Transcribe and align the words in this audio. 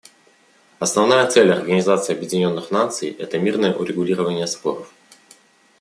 Основная 0.79 1.27
цель 1.29 1.51
Организации 1.51 2.15
Объединенных 2.15 2.71
Наций— 2.71 3.11
это 3.19 3.37
мирное 3.37 3.71
урегулирование 3.71 4.47
споров. 4.47 4.91